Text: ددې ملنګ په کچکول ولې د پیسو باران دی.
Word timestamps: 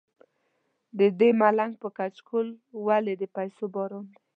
ددې 0.99 1.29
ملنګ 1.41 1.73
په 1.81 1.87
کچکول 1.97 2.47
ولې 2.87 3.13
د 3.21 3.23
پیسو 3.35 3.63
باران 3.73 4.05
دی. 4.11 4.19